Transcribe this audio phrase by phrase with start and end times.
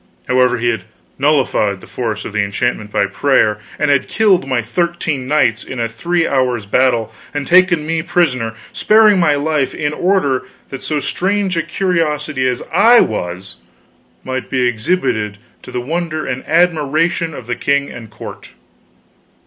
[0.27, 0.85] However he had
[1.19, 5.79] nullified the force of the enchantment by prayer, and had killed my thirteen knights in
[5.79, 10.99] a three hours' battle, and taken me prisoner, sparing my life in order that so
[10.99, 13.57] strange a curiosity as I was
[14.23, 18.49] might be exhibited to the wonder and admiration of the king and the court.